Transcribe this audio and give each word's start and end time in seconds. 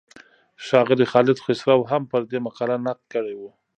ښاغلي 0.65 1.05
خالد 1.11 1.37
خسرو 1.45 1.89
هم 1.91 2.03
پر 2.11 2.21
دې 2.31 2.39
مقاله 2.47 2.75
نقد 2.87 3.03
کړی 3.13 3.33
و. 3.37 3.41